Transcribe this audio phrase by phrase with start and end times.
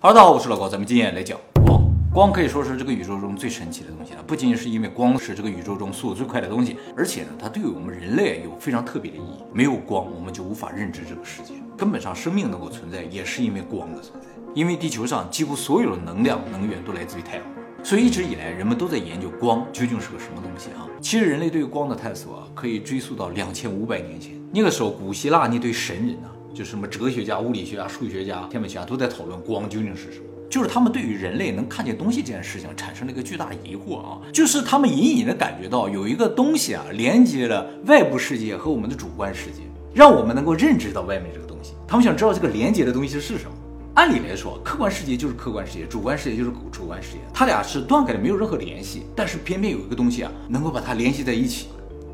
[0.00, 1.36] 哈喽，大家好，我是老高，咱们今天来讲
[1.66, 1.82] 光。
[2.14, 9.42] 光可以说是这个宇宙中最神奇的东西了，不仅仅是因为光是这个宇宙中速度最快的东西，而且呢，它对我们人类有非常特别的意义。
[9.52, 11.54] 没有光，我们就无法认知这个世界。
[11.76, 14.28] 根本上，生命能够存在，也是因为光的存在。
[14.54, 17.44] 因为地球上几乎所有的能量能源都来自于太阳，
[17.82, 20.86] 所以一直以来人们都在研究光究竟是个什么东西啊。
[21.00, 24.40] 其实人类对于光的探索啊，可以追溯到两千五百年前。
[24.52, 26.30] 那个时候，古希腊那堆神人啊。
[26.58, 30.24] 就是什么哲学家、物理学家、数学家、天文学家都在讨论光究竟是什么。
[30.50, 34.18] 就是他们对于人类能看见东西这件事情产生了一个巨大的疑惑啊。
[34.32, 39.62] 就是他们隐隐的感觉到有一个东西啊，连接了外部世界和我们的主观世界，
[39.94, 41.74] 让我们能够认知到外面这个东西。
[41.86, 43.52] 他们想知道这个连接的东西是什么。
[43.94, 49.04] 按理来说，客观世界就是客观世界，主观世界就是主观世界，它俩是断开的，没有任何联系。
[49.14, 51.68] 但是偏偏有一个东西啊，能够把它联系在一起，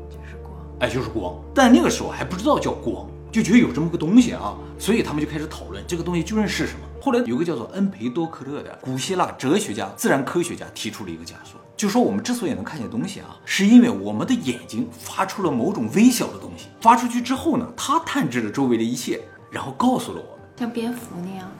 [0.07, 0.53] 就是光。
[0.81, 1.33] 哎，就是光。
[1.51, 3.09] 但那个时候还不知道叫光。
[3.35, 6.79] 就觉得有这么个东西啊，所以他们就开始讨论这个东西究竟是什么。
[7.01, 19.19] 后来有个叫做恩培多克勒的古希腊哲学家、自然科学家提出了一个假说，就说我们之所以能看见东西啊，是因为我们的眼睛发出了某种微小的东西，发出去之后呢，它探知了周围的一切，
[19.51, 21.51] 然后告诉了我们，像蝙蝠那样。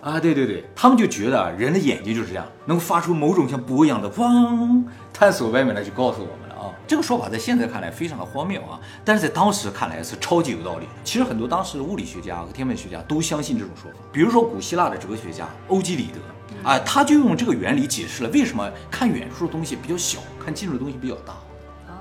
[0.00, 6.41] 啊，对对对，他们就觉得人的眼睛就是这样，能发出某种像波一样的汪，探索外面的就告诉我们。
[6.86, 10.86] 这个说法在现在看来非常的荒谬啊，但是在当时看来是超级有道理。
[11.04, 13.96] 其实很多当时的物理学家和天文学家都相信这种说法。
[14.12, 21.32] 比如说古希腊的哲学家欧几里得啊，他就用这个原理解释了为什么看远处的东西比较小，看近处的东西比较大。
[21.88, 21.92] 哦，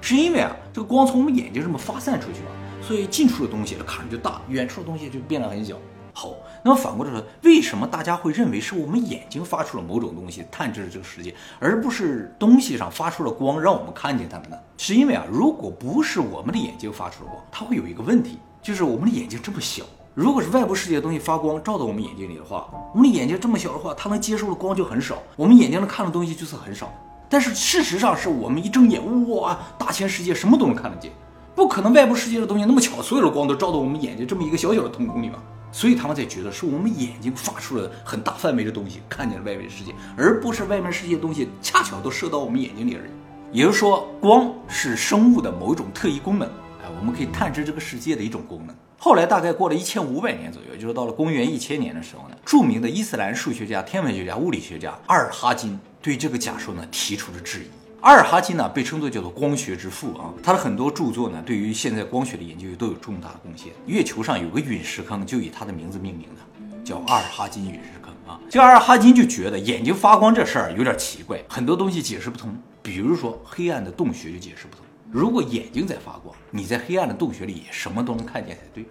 [0.00, 2.50] 是因为啊，这个光从我们眼睛这么发散出去了，
[2.80, 5.76] 所以近处的东西看着就大，远处的东西就变得很小。
[6.18, 14.56] 好，那么反过来说，为什么大家会认为是我们眼睛发出了某种东西，探知了这个世界，而不是东西上发出了光，让我们看见它们呢？
[14.78, 26.90] 是因为啊，如果不是我们的眼睛发出了光，它会有一个问题，就是我们的眼睛这么小，如果是外部世界的东西发光照到我们眼睛里的话，我们的眼睛这么小的话，它能接受的光就很少，我们眼睛能看的东西就是很少。
[27.28, 31.12] 但是事实上是我们一睁眼，哇，大千世界什么都能看得见，
[31.54, 35.38] 不可能外部世界的东西那么巧，所有的光都照到我们眼睛这么一个小小的瞳孔里吧？
[35.72, 43.10] 所以他们才觉得是我们眼睛发出了很大范围的东西，看见了外面的世界，而不是外面世界的东西恰巧都射到我们眼睛里而已。
[43.52, 46.48] 也就是说，光是生物的某一种特异功能，
[46.82, 48.74] 哎，我们可以探知这个世界的一种功能。
[48.98, 57.85] 后来大概过了一千五百年左右，就是到了公元一千年的时候呢，著名的伊斯兰数学家、天文学家、物理学家阿尔哈金对这个假说呢提出了质疑。
[58.06, 63.72] 阿尔哈金呢，被称作叫做光学之父啊，他的很多著作呢，对于现在光学的研究都有重大的贡献。
[63.84, 68.38] 月球上有个陨石坑，就以他的名字命名的，叫阿尔哈金陨石坑啊。
[68.48, 72.56] 这阿尔哈金就觉得眼睛发光这事儿有点奇怪，很多东西解释不通。
[72.80, 74.86] 比如说黑暗的洞穴就解释不通。
[75.10, 78.86] 如果眼睛在发光，你在黑暗的洞穴里什么都能看见才对。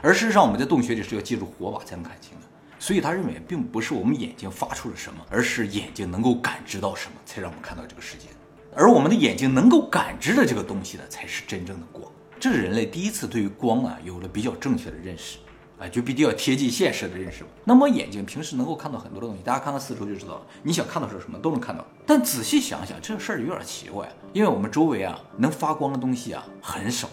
[0.00, 2.46] 而事实上，我们在洞穴里是要借助火把才能看清的。
[2.80, 8.26] 所以他认为，并不是我们眼睛发出了什么，而是眼睛能够感知到什么，才让我们看到这个世界。
[8.74, 12.10] 而我们的眼睛能够感知的这个东西呢，才是真正的光。
[12.40, 15.36] 这是人类第一次对于光啊有了比较正确的认识，
[15.78, 17.44] 啊，就比较贴近现实的认识。
[17.64, 20.42] 那么眼睛平时能够看到很多的东西，大家看看四周就知道了。
[20.62, 21.84] 你想看到是什么都能看到。
[22.06, 27.10] 但仔细想想，这事儿有点奇怪，因为我们周围啊能发光的东西啊很少。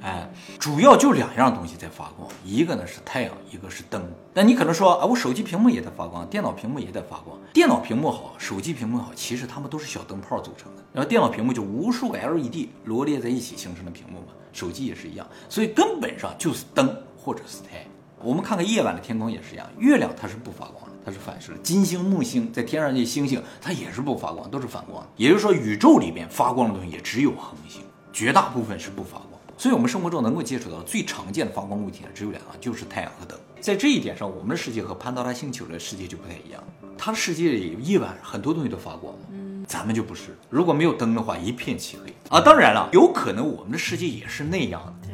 [0.00, 4.02] 哎，主要就两样东西在发光，一个呢是太阳，一个是灯。
[4.32, 7.36] 那你可能说啊，我手机屏幕也在发光，电脑屏幕也在发光。
[7.52, 10.82] 电脑屏幕好，手机屏幕好，其实它们都是小灯泡组成的。
[10.92, 15.26] 然后电脑屏幕就无数个 LED 罗列在一起形成的屏幕嘛，手机也是一样。
[15.48, 17.86] 所以根本上就是灯或者是太阳。
[18.20, 21.58] 我们看看夜晚的天空也是一样，月亮它是不发光的，它是反射的。
[21.58, 25.04] 金星、木星在天上这些星星，它也是不发光，都是反光。
[25.16, 27.82] 也就是说，宇宙里面发光的东西也只有恒星，
[28.12, 29.37] 绝大部分是不发光。
[29.58, 33.36] 所以，我们生活中能够接触到最常见的发光物体呢，只有两个，就是太阳和灯。
[33.60, 36.62] 在这一点上，我们的世界和潘多拉星球的世界就不太一样。
[36.96, 40.38] 它的世界里夜晚很多东西都发光，嗯，咱们就不是。
[40.48, 42.40] 如果没有灯的话，一片漆黑啊。
[42.40, 45.08] 当然了，有可能我们的世界也是那样的。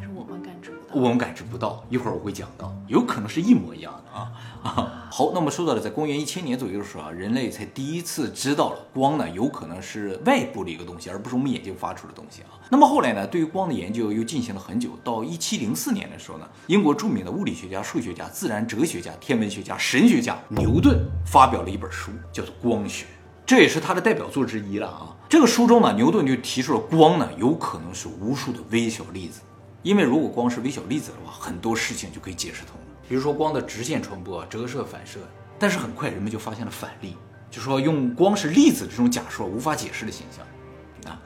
[0.95, 4.31] 我们感知不到，一会儿我会讲到，有可能是一模一样的啊
[4.63, 5.09] 啊。
[5.11, 12.55] 好，那么说到了，在公元一千年左右的时候啊，人类才第一次知道了光呢，有可能是外部的一个东西，而不是我们眼睛发出的东西啊。
[12.69, 23.03] 那么后来呢，对于光的研究又进行了很久，到一七零四年的时候呢，英国著名的物理学家、数学家、自然哲学家、天文学家、神学家牛顿发表了一本书，叫做《光学》，
[23.45, 25.13] 这也是他的代表作之一了啊。
[25.27, 29.41] 这个书中呢，牛顿就提出了光呢，有可能是无数的微小粒子。
[29.85, 32.87] 因为如果光是微小粒子的话，很多事情就可以解释通了。
[33.07, 35.19] 比如说光的直线传播、折射、反射。
[35.57, 37.15] 但是很快人们就发现了反例，
[37.49, 41.17] 就说用光是粒子这种假说无法解释的现象啊。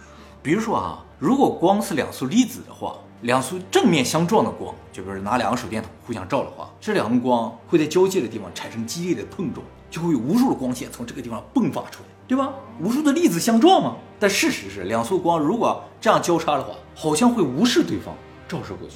[0.44, 12.54] 比如说啊，如果光是两束粒子的话，两束正面相撞的光，就比如拿两个手电筒互相照的话，这两个光会在交界的地方产生激烈的碰撞，就会有无数的光线从这个地方迸发出来，对吧？
[12.80, 13.96] 无数的粒子相撞嘛。
[14.20, 18.14] 但事实是，两束光如果这样交叉的话，好像会无视对方，
[18.50, 18.96] 照射过去，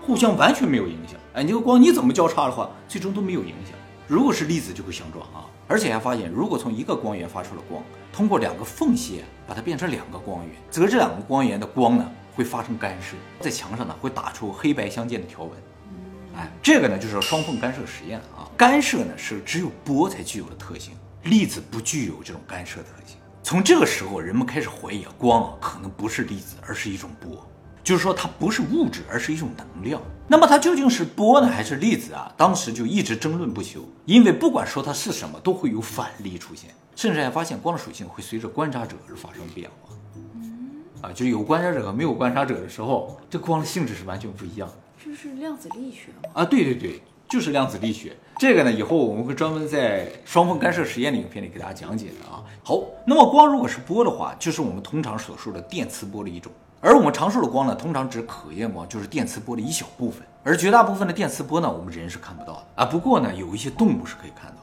[0.00, 1.20] 互相完全没有影响。
[1.34, 3.78] 哎，你这个光你怎么交叉的话，最终都没有影响。
[4.08, 7.80] 如果是粒子就会相撞啊，而且还发现，如果从一个光源发出了光，
[8.10, 15.52] 通过两个缝隙把它变成两个光源，则这两个光源的光呢会发生干涉，在墙上呢会打出黑白相间的条纹。
[16.36, 18.48] 哎，这个呢就是双缝干涉实验啊。
[18.56, 20.94] 干涉呢是只有波才具有的特性，
[21.24, 23.18] 粒子不具有这种干涉的特性。
[23.42, 27.46] 从这个时候，人们开始怀疑啊，光啊可能不是粒子，而是一种波。
[27.90, 30.00] 就是说它不是物质，而是一种能量。
[30.28, 32.32] 那么它究竟是波呢，还是粒子啊？
[32.36, 33.80] 当时就一直争论不休。
[34.04, 41.08] 因为不管说它是什么，都会有反例出现，甚至还发现光的属性会随着观察者而发生变化。
[41.08, 44.74] 啊，就是有观察者和没有观察者的时候，这光的性质是完全不一样的。
[45.04, 46.30] 这是量子力学吗？
[46.34, 48.16] 啊，对对对，就是量子力学。
[48.38, 52.44] 这个呢，以后我们会专门在双缝干涉实验的影片里给大家讲解的啊。
[52.62, 56.52] 好，那么光如果是波的话，就是我们通常所说的电磁波的一种。
[56.82, 60.26] 而我们常说的光呢，通常指可见光，就是电磁波的一小部分。
[60.42, 62.86] 而绝大部分的电磁波呢，我们人是看不到的啊。
[62.86, 64.62] 不过呢，有一些动物是可以看到，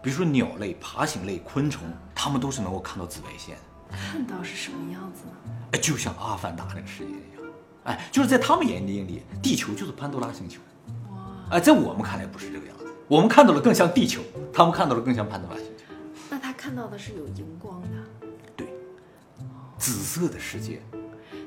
[0.00, 1.82] 比如说鸟类、爬行类、昆虫，
[2.14, 3.96] 它们都是能够看到紫外线的。
[3.96, 5.52] 看到是什么样子呢？
[5.72, 7.52] 哎，就像阿凡达那个世界一样，
[7.82, 10.60] 哎，就是在他们眼睛里，地球就是潘多拉星球。
[11.10, 11.16] 哇，
[11.50, 15.84] 哎，在我们看来不是这个样子，我们看到的更像地球，他们看到的更像潘多拉星球。
[16.30, 17.88] 那他看到的是有荧光的，
[18.54, 18.68] 对，
[19.76, 20.80] 紫色的世界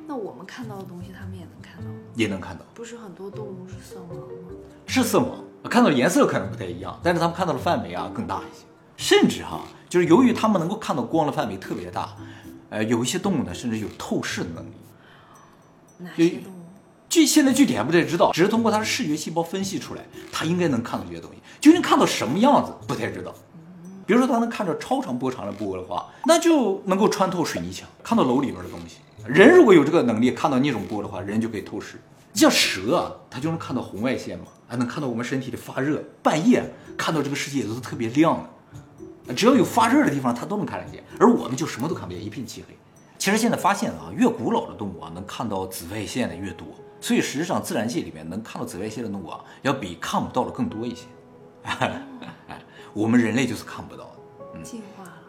[0.06, 1.96] 那我们看到的东西，他们也能看到吗？
[2.16, 4.56] 也能看到，不是很多动物是色盲吗？
[4.86, 8.66] 是色盲，看到的颜色可能不太一样，但是他们看到的范围啊更大一些，
[8.98, 12.16] 甚至哈，就是由于他们能够看到光的范围特别大，
[12.70, 14.74] 呃，有一些动物呢，甚至有透视的能力。
[16.00, 16.58] 哪就些动物？
[17.08, 21.38] 具现在具体还不太知道，只是通过它的视觉细胞分析出来，它应该能看到这些东西。
[21.62, 23.34] 究竟看到什么样子不太知道。
[24.06, 28.98] 比如说，它能看着超长波长的波的话，那就能够穿透水泥墙，看到楼里边的东西。
[29.26, 32.02] 人如果有这个能力看到那种波的话，人就可以透视。
[32.34, 36.04] 像蛇啊，它就能看到红外线嘛，还能看到我们身体的发热。
[36.22, 38.46] 半夜看到这个世界都是特别亮
[39.28, 41.04] 的，只要有发热的地方，它都能看得见。
[41.20, 42.76] 而我们就什么都看不见，一片漆黑。
[43.18, 46.68] 其实现在发现啊，越古老的动物啊，能看到紫外线的越多。
[47.00, 51.06] 所以实际上，自然界里面能看到紫外线的动物啊，要比看不到的更多一些。
[52.94, 54.12] 我们人类就是看不到
[54.54, 55.22] 的，进化了，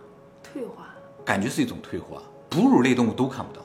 [0.43, 0.95] 退化了。
[1.25, 2.23] 感觉是一种退化。
[2.51, 3.63] 哺乳类动物都看不到，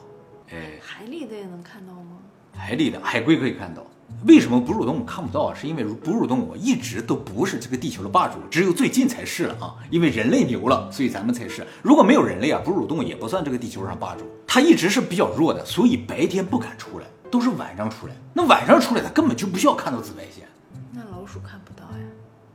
[0.50, 2.16] 哎，海里的也能看到吗？
[2.52, 3.84] 海里的海龟可以看到。
[4.26, 5.54] 为什么哺乳动物看不到啊？
[5.54, 9.76] 是因为哺乳动物一直都不是这个地球的霸主，只有最近才是了啊！
[9.90, 11.64] 因为人类牛了，所以咱们才是。
[11.82, 18.14] 如果没有人类啊，哺乳动物也不算这个地球上霸主，它一直是比较弱的，所以白天不敢出来，都是晚上出来。
[18.34, 20.48] 那晚上出来，它根本就不需要看到紫外线。
[20.90, 22.04] 那老鼠看不到呀。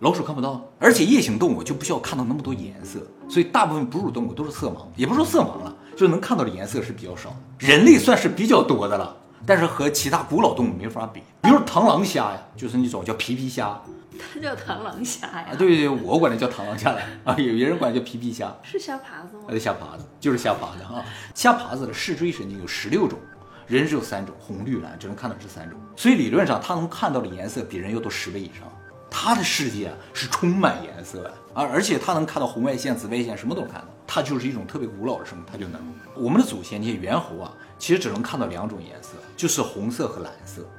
[0.05, 7.35] 老鼠看不到，而且夜行动物就不需要看到那么多颜色，所以大部分哺乳动物都是色盲，也不是说色盲了，就能看到的颜色是比较少的。
[7.57, 9.17] 人类算是比较多的了，
[9.47, 11.23] 但是和其他古老动物没法比。
[11.41, 13.81] 比如螳螂虾呀，就是那种叫皮皮虾啊，
[14.31, 15.55] 它叫螳螂虾呀。
[15.57, 19.45] 对对对，我管它叫螳螂虾来啊，有些人管它叫皮皮虾， 是虾爬子吗？
[19.47, 21.03] 呃，虾爬子就是虾爬子啊。
[21.33, 23.17] 虾爬子的视锥神经有十六种，
[23.65, 28.71] 人只有三种，红绿蓝只能看到这三种，所以理论上它能看到的颜色比人要多十倍以上。
[29.17, 33.87] 它的世界是充满颜色的而，而且它能看到红外线、紫外线，什么都能看到。
[34.05, 35.81] 它就是一种特别古老的生物，它就能。
[36.15, 40.69] 我们的祖先那些猿猴啊，其实只能看到两种颜色，就是红色和蓝色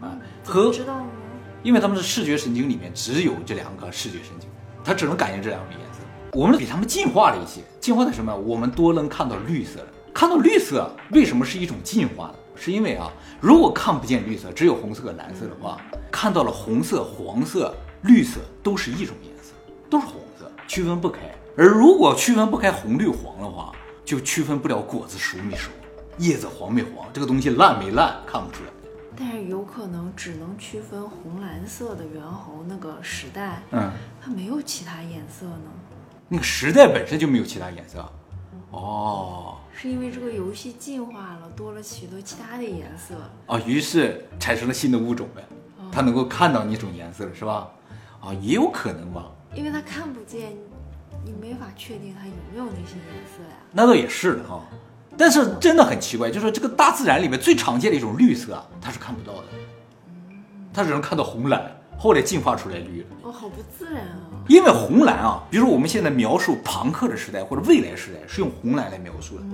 [0.00, 1.06] 啊，和知道呢？
[1.64, 4.48] 因为他们的视觉神经里面只有这两个视觉神经，
[4.84, 5.98] 它只能感应这两种颜色。
[6.32, 8.32] 我们比他们进化了一些，进化的什么？
[8.32, 9.86] 我们多能看到绿色了。
[10.14, 12.34] 看到绿色为什么是一种进化呢？
[12.56, 15.80] 是因为啊，如果看不见绿色，只有红色和蓝色的话，
[16.10, 19.52] 看到了红色、黄色、绿色都是一种颜色，
[19.90, 21.20] 都是红色，区分不开。
[21.56, 23.72] 而如果区分不开红绿黄的话，
[24.04, 25.70] 就区分不了果子熟没熟，
[26.18, 28.70] 叶子黄没黄，这个东西烂没烂看不出来。
[29.16, 35.70] 但是有可能只能区分红蓝色的猿猴那个时代，嗯，它没有其他颜色呢？
[36.28, 38.04] 那个时代本身就没有其他颜色。
[38.70, 43.14] 哦，是因为这个游戏进化了，多了许多其他的颜色。
[43.46, 45.44] 啊，于是产生了新的物种呗，
[45.92, 47.70] 它能够看到那种颜色了，是吧？
[48.20, 49.30] 啊，也有可能吧。
[49.54, 50.52] 因为它看不见，
[51.24, 53.56] 你没法确定它有没有那些颜色呀。
[53.70, 54.64] 那倒也是的哈，
[55.16, 59.44] 但是真的很奇怪，就是这个大自然里面最常见的一种绿色啊，它是看不到的，
[60.72, 63.06] 它只能看到红蓝，后来进化出来绿了。
[63.22, 64.20] 哦，好不自然啊！
[64.48, 69.44] 因为红蓝啊，比如说我们现在描述朋克的时代或者未来时代是用红蓝来描述的，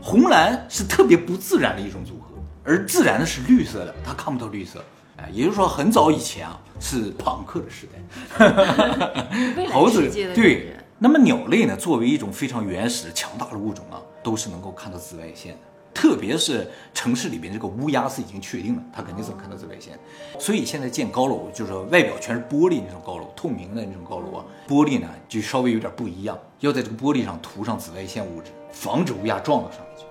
[0.00, 4.82] 红蓝是特别不自然的一种组合，而自然的是绿色的，它看不到绿色。
[5.16, 7.98] 哎，也就是说，很早以前啊，是朋克的时代。
[9.56, 15.58] 未来猴子对。，那么鸟类呢，作为一种非常原始、强大的物种啊，都是能够看到紫外线的。
[16.00, 19.98] 特别是城市里边这个乌鸦是已经确定了，它肯定是能看到紫外线。
[20.38, 30.04] 所以现在建高楼，就是外表全是玻璃那种高楼，透明的那种高楼啊，玻璃呢就稍微有点不一样，要在这个玻璃上涂上紫外线物质，防止乌鸦撞到上面去。
[30.04, 30.08] 哦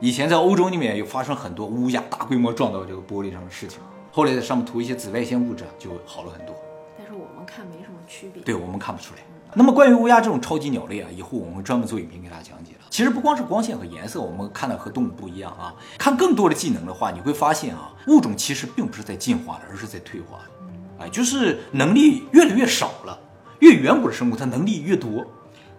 [0.00, 3.78] 以前在欧洲那边有发生很多乌鸦大规模撞到这个玻璃上的事情，
[4.10, 6.56] 后来在上面涂一些紫外线物质啊就好了很多。
[6.96, 7.79] 但是我们看没
[8.10, 8.42] 区别。
[8.42, 9.20] 对我们看不出来。
[9.54, 12.80] 那么关于乌鸦这种超级鸟类啊，以后我们专门做影片给大家讲解了。
[12.90, 15.74] 其实不光是光线和颜色，我们看的和动物不一样啊。
[15.98, 21.04] 看更多的技能的话，你会发现啊，物种其实并不是在进化的，而是在退化的。
[21.04, 23.18] 哎，就是能力越来越少了。
[23.58, 25.26] 越远古的生物，它能力越多。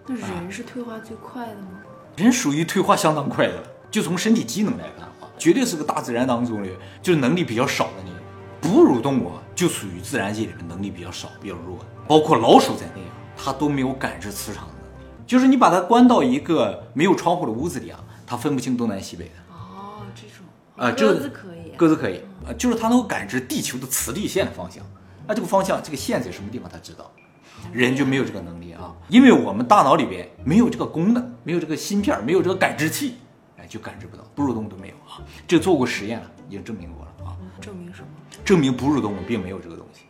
[0.06, 1.82] 那人是退化最快的吗？
[2.18, 3.64] 人属于退化相当快的了。
[3.90, 6.70] 就从身体机能来看啊，绝对是个大自然当中的
[7.02, 8.20] 就是能力比较少的那种。
[8.60, 15.06] 哺乳动物啊，就属于自然界里面能力比较少、比较弱的，包括老鼠在内啊，它都没有感知磁场的能力。
[15.26, 19.32] 就是你把它关到一个没有窗户的屋子里啊，它分不清东南西北的。
[19.50, 21.72] 哦，这种啊这个鸽子可以。
[21.78, 24.84] 鸽子可以啊，就是它能够感知地球的磁力线的方向。
[25.26, 27.10] 那这个方向，这个线在什么地方，它知道。
[27.72, 33.16] 人就没有这个能力啊，因为我们大脑里边没有这个功能，没有这个芯片，没有这个感知器，
[33.58, 34.24] 哎，就感知不到。
[34.36, 38.08] 哺乳动物都没有啊，这做过实验了，已经证明过了啊，证明什么？
[38.44, 40.02] 证明哺乳动物并没有这个东西。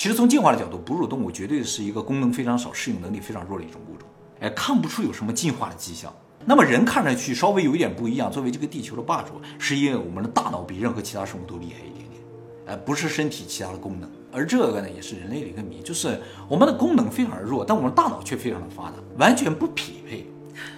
[0.00, 4.08] 其实从进化的角度，哺乳动物绝对是一个功能非常少、适应能力非常弱的一种物种，
[4.40, 6.10] 哎，看不出有什么进化的迹象。
[6.46, 12.22] 那么人看上去稍微有一点不一样，作为这个地球的霸主，是因为我们的大脑比任何其他生物都厉害一点点，
[12.68, 14.10] 哎，不是身体其他的功能。
[14.32, 20.26] 而这个呢，也是人类的一个谜，就是我们的功能非常弱，但我们大脑却非常的发达，完全不匹配。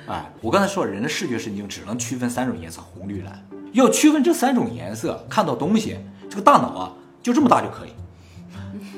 [0.08, 3.40] 哎，我刚才说了，人的视觉神经只能区分三种颜色，红、绿、蓝。
[3.70, 5.96] 要区分这三种颜色，看到东西，
[6.28, 7.90] 这个大脑啊，就这么大就可以，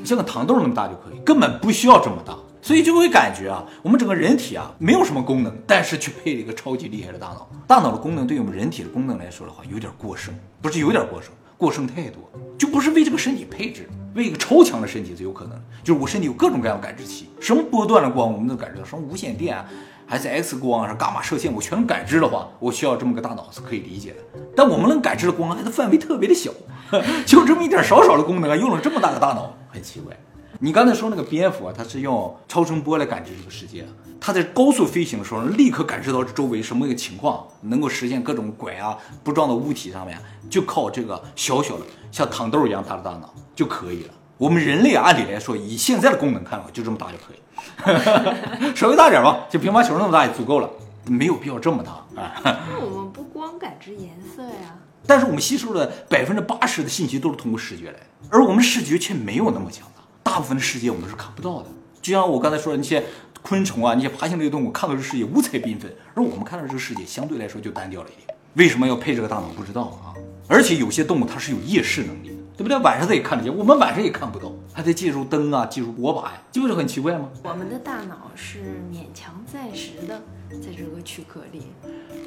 [0.05, 2.37] 像个糖豆那么大就可以，根本不需要这么大。
[2.63, 7.47] 所以就会感觉啊，我们整个人体啊没有什么功能，但是却配了一个超级厉害的大脑。
[7.67, 12.23] 大脑的功能对于我们人体的功能来说的话，有点过剩，不是有点过剩，过剩太多，
[12.57, 15.61] 就不是为这个身体配置，为一个超强的身体最有可能。
[15.83, 19.67] 就是我身体有各种各样的感知器，什么波段的光我们都感知到，什么无线电啊，
[20.07, 24.41] 还是 X 光啊，什么伽马射线，我全感知的话，我需要这么个大脑是可以理解的。
[24.57, 26.51] 但我们能感知的光，它的范围特别的小，
[27.27, 30.17] 就这么一点少少的功能啊，用了这么大个大脑，很奇怪。
[30.61, 33.85] 你刚才说那个蝙蝠啊，它是用超声波来感知这个世界，
[34.21, 40.17] 它在高速飞行的时候，立刻感知到周围什么一个情况，能够实现各种拐啊，不撞到物体上面，
[40.49, 44.15] 就靠这个小小的像糖豆一样大的大脑就可以了。
[44.39, 47.37] 我们人类按理来说，以现在的功能看的话，就这么大就可以，
[48.75, 50.71] 稍微大点吧，就乒乓球那么大也足够了，
[51.07, 52.41] 没有必要这么大啊。
[52.45, 60.03] 那 我们不光感知颜色呀，但是我们吸收的百分之八十的信息都是通过视觉来的，而我们视觉却没有那么强大。
[60.23, 61.69] 大部分的世界我们是看不到的，
[62.01, 63.05] 就像我刚才说的那些
[63.43, 68.37] 昆虫啊，那些爬行类动物看到这世界五彩缤纷，而我们看到这个世界相对来说就单调了一点。
[68.55, 69.49] 为什么要配这个大脑？
[69.57, 70.15] 不知道啊。
[70.49, 72.79] 而且有些动物它是有夜视能力的，对不对？
[72.79, 77.29] 晚上他也看得见，我们晚上也看不到，还得借助灯啊，借助火把呀，这不是很奇怪吗？
[77.43, 78.59] 我们的大脑是
[78.93, 81.63] 勉强暂时的在这个躯壳里。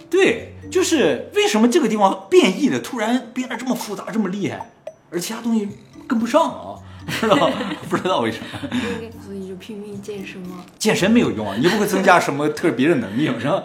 [0.10, 4.70] 对，就是为什么这个地方变异的突然变得这么复杂，这么厉害，
[5.10, 5.70] 而其他东西
[6.08, 6.77] 跟不上啊？
[7.08, 7.52] 不知道，
[7.90, 8.70] 不知道为什么。
[9.26, 10.64] 所以就拼命健身吗？
[10.78, 13.64] 健身没有用啊，你不会增加什么特别的能力，是吧？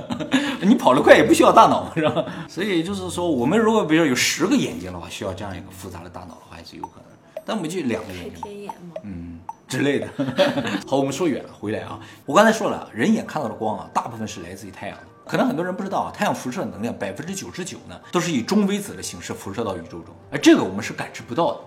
[0.62, 2.24] 你跑得快也不需要大脑，是吧？
[2.48, 7.04] 所以就是说，我们如果比如说有十个眼睛的话，需要这样一个复杂的大脑的话，还是有可能。
[7.44, 8.94] 但我们就两个眼睛，天眼吗？
[9.02, 10.08] 嗯之类的。
[10.86, 11.98] 好，我们说远了，回来啊。
[12.26, 15.04] 我刚才说了，人眼看到的光啊，大部分是来自于太阳的。
[15.26, 21.60] 可能很多人不知道啊，太阳辐射的能量百分之九十九呢，都是以中微子的形式辐射到宇宙中，而这个我们是感知不到的。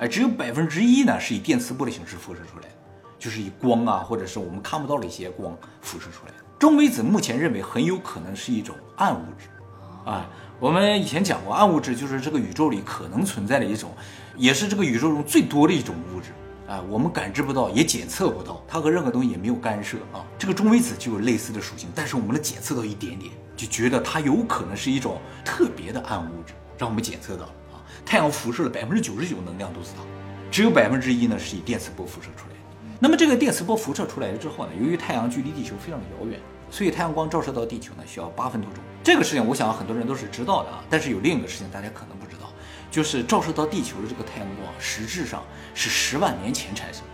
[0.00, 2.74] 哎，只有百分之一呢是以电磁波的形式辐射出来的，
[3.18, 6.38] 就是以光啊，或者是我们看不到的一些光辐射出来的。
[6.58, 9.48] 中微子目前认为很有可能是一种暗物质，
[10.06, 10.26] 啊，
[10.58, 13.90] 我们以前讲过，暗物质就是这个宇宙里可能存在的一种，
[14.36, 16.30] 也是这个宇宙中最多的一种物质。
[16.66, 20.24] 啊，我们感知不到，也检测不到，它和任何东西也没有干涉啊。
[20.38, 27.59] 这个中微子就有类似的属性，但是我们能检测到一点点，就觉得它有可能是一种特别的暗物质，让我们检测到了啊。
[28.04, 30.02] 太阳辐射的百分之九十九能量都是它，
[30.50, 32.60] 只有百分之一呢是以电磁波辐射出来的。
[32.98, 36.38] 那么这个电磁波辐射出来了之后呢，由于太阳距离地球非常的遥远，
[36.70, 38.82] 所以太阳光照射到地球呢需要八分多钟。
[39.02, 42.50] 这个事情我想很多人都是知道的啊，但是有另一个事情大家可能不知道，
[42.90, 45.42] 就是照射到地球的这个太阳光实质上
[45.74, 47.08] 是十万年前产生的，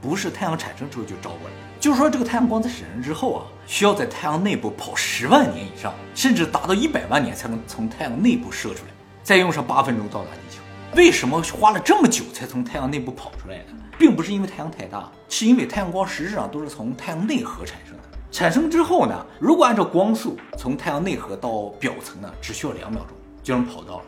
[0.00, 1.60] 不是太阳产生之后就照过来的。
[1.78, 8.90] 就是说这个太阳光在产生之后啊，需要在太阳内部跑十万年以上，甚至达到一百万年才能从太阳内部射出来，
[9.30, 10.60] 再用上八分钟到达地球。
[10.96, 13.76] 为什么花了这么久才从太阳内部跑出来呢？
[13.96, 18.02] 并不是因为太阳太大，是因为太阳光实质上都是从太阳内核产生的。
[18.32, 24.04] 产生之后呢，如果按照光速从太阳内核到表层呢，只需要两秒钟就能跑到了。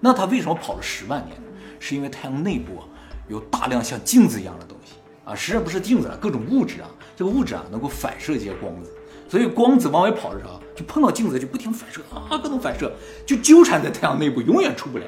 [0.00, 1.48] 那它为什么跑了十万年呢？
[1.80, 2.84] 是因为太阳内部啊
[3.26, 8.92] 有大量像镜子一样的东西啊，实际上不是镜子啊，各种物质啊，这个物质啊能够反射一些光子，
[9.28, 12.90] 所以光子往外跑的时候就碰到镜子就不停反射啊，各种反射
[13.26, 15.04] 就纠缠在太阳内部，永远出不来。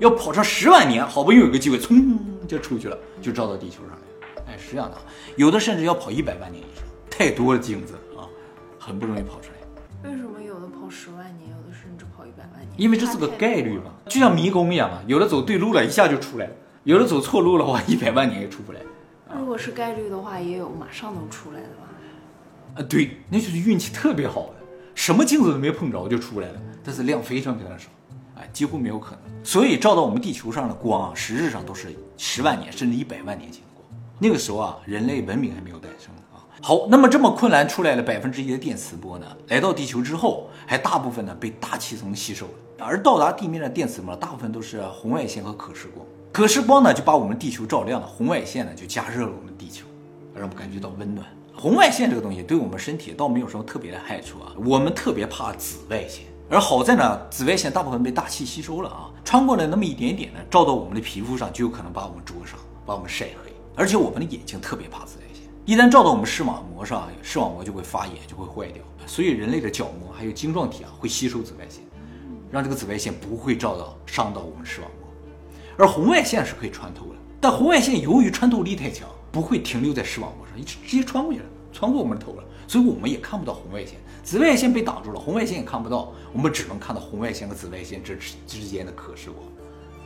[0.00, 4.52] 要跑上十万年，好不容易有个机会，噌就出去了，就照到地球上来。
[4.52, 4.96] 哎，是这样的，
[5.36, 8.26] 有的甚至要跑一百万年以上，太多了镜子啊，
[8.78, 10.10] 很不容易跑出来。
[10.10, 12.68] 为什么有的跑十万年，有的甚至跑一百万年？
[12.76, 16.52] 因为这是个概率嘛，就像迷宫一样嘛，有的走对路了，一下就出来了；
[16.82, 18.80] 有的走错路的话，一百万年也出不来。
[19.38, 21.88] 如果是概率的话，也有马上能出来的吧？
[22.74, 24.54] 啊，对，那就是运气特别好的，
[24.94, 27.88] 什么镜子都没碰着就出来了，但是量非常非常少。
[28.36, 29.44] 哎，几乎没有可能。
[29.44, 33.86] 所以照到我们地球上的光啊，实质上都是十万年甚至一百万年前的光。
[34.18, 36.42] 那个时候啊，人类文明还没有诞生啊。
[36.60, 42.52] 好，那么这么困难出来了百分之一的电磁波呢，来到地球之后，还大部分呢被大气层吸收了。
[42.84, 46.04] 而到达地面的电磁波，大部分都是红外线和可视光。
[46.32, 49.86] 可视光呢，就把我们地球照亮了；红外线呢，就加热了我们地球，
[50.34, 51.24] 让我们感觉到温暖。
[51.56, 56.24] 红外线这个东西对我们身体倒没有什么特别的害处啊，我们特别怕紫外线。
[56.50, 63.52] 而好在呢，紫外线大部分被大气吸收了啊，穿过来那么一点点呢，照到我们的皮肤上，就有可能把我们灼伤，把我们晒黑。
[63.76, 68.82] 而且我们的眼睛特别怕紫外线，一旦照到我们视网膜上，视网膜就会发炎，就会坏掉。
[69.06, 71.82] 所以人类的角膜还有晶状体啊，会吸收紫外线，
[72.50, 75.08] 让这个紫外线不会照到伤到我们视网膜。
[75.78, 83.98] 而红外线是可以穿透的，但红外线由于穿透力太强，不会停留在视网膜上，直直接穿过去了，穿过我们的头了，所以我们也看不到红外线。
[84.22, 89.46] 紫外线被挡住了，红外线也看不到，我们只能看到红外线和紫外线之之间的可视光。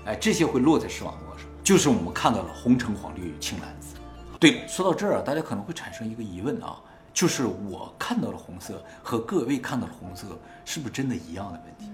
[0.07, 3.95] 哎，这些会落在视网膜上，就是我们看到了红橙黄绿青蓝紫。
[4.40, 6.76] 对，说到这儿啊，大家可能会产生一个疑问啊，
[7.12, 10.27] 就是我看到了红色和各位看到的红色
[10.64, 11.92] 是不是真的一样的问题？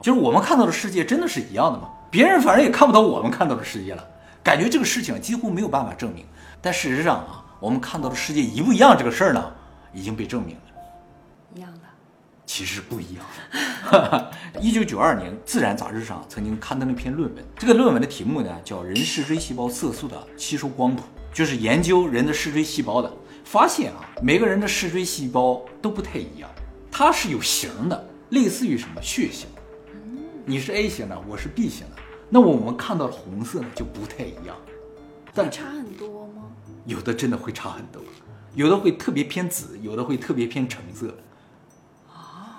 [0.00, 1.90] 就是我们看到的世界真的是一样的吗？
[2.10, 4.02] 别人反正也看不到我们看到的世界了，
[4.42, 6.24] 感觉这个事情几乎没有办法证明。
[6.62, 9.52] 但事实上啊，我们看到的世界一不一样这个事儿呢，
[9.92, 10.62] 已经被证明了。
[11.54, 11.80] 一样的，
[12.46, 14.30] 其实不一样。
[14.60, 21.02] 一九九二年，《自然》杂志上曾经刊登了一篇论文，这个论文的题目呢叫《人视锥细胞色素的吸收光谱》，
[21.36, 23.12] 就是研究人的视锥细胞的。
[23.44, 26.48] 发现啊，每个人的视锥细胞都不太一样，
[26.90, 29.48] 它是有形的，类似于什么血型。
[30.46, 31.96] 你是 A 型的，我是 B 型的，
[32.30, 34.56] 那我们看到的红色呢就不太一样。
[35.34, 36.19] 但差很多吗？
[36.86, 38.02] 有的真的会差很多，
[38.54, 41.14] 有的会特别偏紫，有的会特别偏橙色。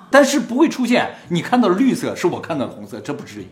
[0.09, 3.47] 但是不会出现你看到的绿色是我看到的红色，这不至于。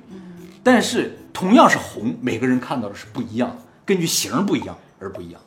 [0.62, 5.42] 但是同样是红，每个人看到的是不一样的，根据型儿不一样而不一样。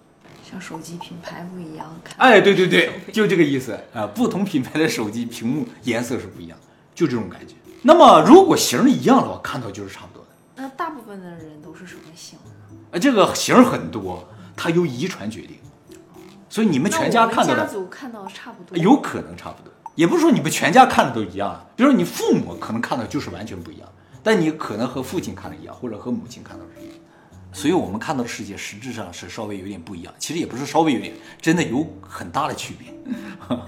[0.51, 4.07] 像手机品牌不一样，看哎，对对对，就这个意思啊。
[4.07, 6.59] 不同品牌的手机屏幕颜色是不一样，
[6.95, 7.55] 就这种感觉。
[7.83, 10.31] 那么如果型儿一样的话，看到就是差不多的。
[10.57, 12.77] 那大部分的人都是什么型呢？
[12.93, 15.57] 啊，这个型儿很多，它由遗传决定，
[16.49, 21.65] 所以你们全家看到的家族看到差不多，有可能差不多，也不是说你们全家看的都一样啊。
[21.77, 23.89] 比如说你父母可能看到就是完全不一样，
[24.23, 26.97] 但你可能和父亲看的一样，或者和母亲看到的是一样。
[27.55, 32.89] 所以我们看到的世界实质上是稍微有点不一样，其实也不是稍微有点，真的有很大的区别。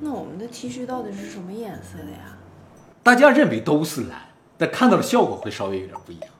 [0.00, 2.38] 那我们的 T 恤到底是什么颜色的呀？
[3.02, 4.18] 大家认为都是蓝，
[4.56, 6.30] 但看到的效果会稍微有点不一样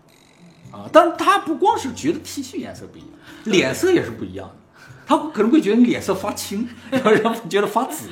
[0.73, 0.89] 啊。
[0.91, 3.11] 但是他不光是觉得 T 恤颜色不一样，
[3.45, 4.55] 脸色也是不一样的。
[5.07, 8.09] 他可能会觉得你脸色发青，然后让觉得发紫，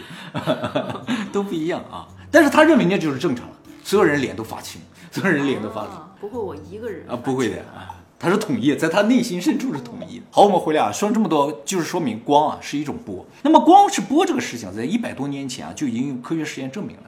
[1.32, 2.06] 都不一样啊。
[2.30, 7.96] 但是他认为那就是正常了，所有人脸都发青，所有人脸都发紫啊不过我一个人啊，不会的啊。
[8.18, 10.24] 他是统一，在他内心深处是统一的。
[10.30, 13.26] 好，我们回来啊，说了这么多，就是说明光啊是一种波。
[13.42, 17.02] 那么光是波这个事情，在一百多年前啊就已经用科学实验证明了。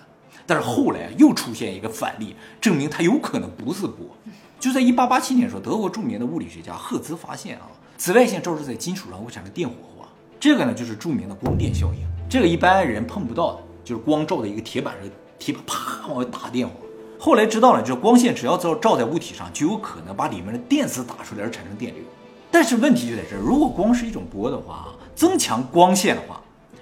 [0.45, 4.17] 但是后来又出现一个反例，证明它有可能不是波。
[4.59, 7.69] 就在一八八七年的时候，德国著名的物理学家赫兹发现啊，
[8.05, 10.07] 紫外线照射在金属上会产生电火花，
[10.39, 12.07] 这个呢就是著名的光电效应。
[12.29, 16.75] 这个一般人碰不到的，就是光照在一个铁板上，铁板啪往外打电火。
[17.19, 22.05] 后来知道了，就是光线只要照照在物体上，就有可能把里面的电子打出来而产生电流。
[22.51, 26.39] 但是问题就在这儿，如果光是一种波的话，增强光线的话，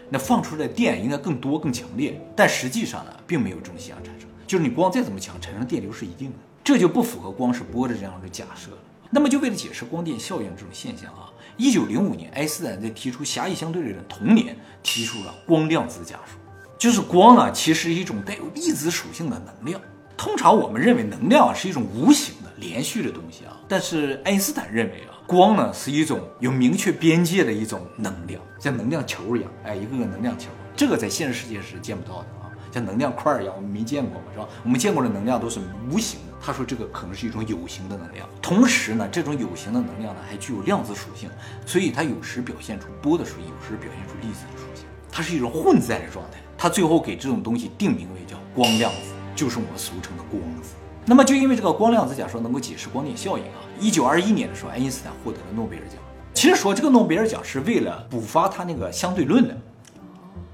[0.09, 2.21] 那放出来的电应该更多更强烈。
[2.35, 8.79] 但实际上呢，并没有这种现象产生，就是你光再怎么强，产生电流是一定的，这就不符合光是波的这样的假设了。
[9.15, 16.41] 那么就为了解释光电效应这种现象啊，一九零五年，爱因斯坦在提出狭义相对论的同年，提出了光量子假说，
[16.79, 19.79] 就是光啊，其实是一种带有粒子属性的能量。
[20.17, 34.49] 通常我们认为能量啊是一种无形的连续的东西啊，但是爱因斯坦认为啊，光呢是一种有明确边界的一种能量，像能量球一样，哎，一个个能量球，这个在现实世界是见不到的啊，像能量块一样，我们没见过嘛，是吧？
[34.65, 36.32] 我们见过的能量都是无形的。
[36.45, 41.31] 他说这个可能是一种有形的能量，同时呢，这种有形的能量呢还具有量子属性，
[41.65, 46.39] 所以它有时表现出波的属性，有时表现出粒子的属性，它是一种混在的状态。
[46.59, 50.75] 他最后给这种东西定名为叫光量子，就是我们俗称的光子。
[51.07, 55.95] 那么就因为这个光量子假说能够解释光电效应啊，一九二一年的时候，爱因斯坦获得了诺贝尔奖。
[56.35, 59.57] 其实说这个诺贝尔奖是为了补发他那个相对论的，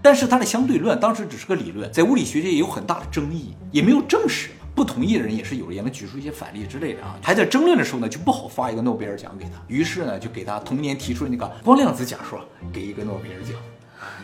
[0.01, 4.51] 但是他的相对论当时只是个理论，在物理学界也有很大的争议，也没有证实。
[4.79, 7.19] 不同意的人也是有，也能举出一些反例之类的啊。
[7.21, 9.51] 还在争论的时候呢，就不好发一个诺贝尔奖给他。
[9.67, 12.41] 于是呢，就给他同年提出的那个光量子假说，
[12.73, 13.57] 给一个诺贝尔奖。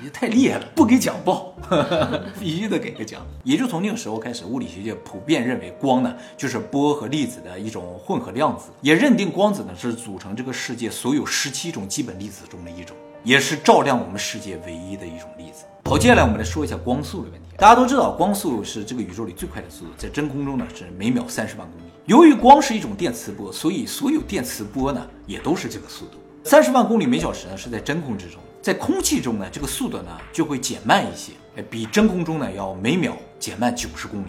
[0.04, 1.56] 也太厉害了，不给奖不好，
[2.38, 3.20] 必须得给个奖。
[3.42, 15.64] 也就从那个时候开始，物理学界普遍认为光呢就是波和粒子的一种混合量子，也认定光子呢是组成这个世界所有十七种基本粒子中的一种，也是照亮我们世界唯一的一种粒子。
[15.86, 17.48] 好，接下来我们来说一下光速的问题。
[17.58, 21.84] 大家都知道，光速是这个宇宙里最快的速度，在真空中呢是每秒三十万公里。
[22.06, 28.40] 由于光是一种电磁波，所以所有电磁波呢也都是这个速度，三十万公里每小时呢是在真空之中。
[28.62, 31.32] 在空气中呢，这个速度呢就会减慢一些，
[31.70, 34.28] 比真空中呢要每秒减慢九十公里。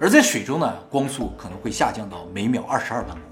[0.00, 3.25] 而在水中呢，光速可能会下降到每秒二十二万公里。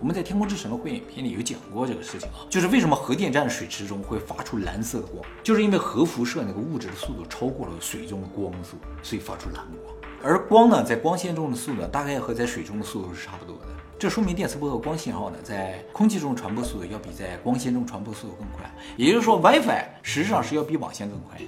[0.00, 9.94] 我们在《天空之城》的会影片里有讲过这个事情啊，就是为什么核电站水池中会发出蓝色的光，就是因为核辐射那个物质的速度超过了水中的光速，所以发出蓝光。
[10.22, 13.68] 而光呢，在光线中的速度大概和在水中的速度是差不多的。
[13.98, 18.72] 这说明电磁波和光信号呢，在空气中的传播速度要比在光纤中传播速度更快。
[18.96, 21.40] 也就是说，WiFi 实际上是要比网线更快，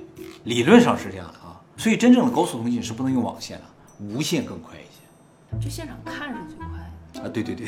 [0.42, 1.60] 理论上是这样的啊。
[1.76, 3.64] 所以真正的高速通信是不能用网线的，
[4.04, 5.64] 无线更快一些。
[5.64, 6.66] 就现场看是最快
[7.22, 7.28] 啊！
[7.32, 7.66] 对对对，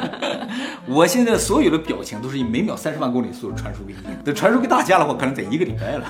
[0.86, 6.04] 我现在所有的表情都是以每秒三十万公里速度传输给你，等传输给大家的话可能得一个礼拜了。